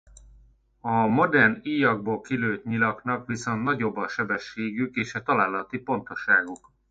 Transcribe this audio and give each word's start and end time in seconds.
A 0.79 1.05
modern 1.07 1.59
íjakból 1.63 2.21
kilőtt 2.21 2.63
nyilaknak 2.63 3.27
viszont 3.27 3.63
nagyobb 3.63 3.97
a 3.97 4.07
sebességük 4.07 4.95
és 4.95 5.13
a 5.15 5.23
találati 5.23 5.77
pontosságuk. 5.77 6.71